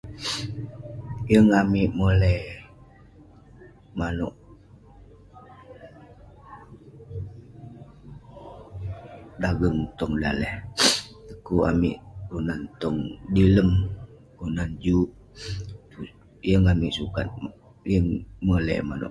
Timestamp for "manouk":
3.97-4.35, 18.89-18.99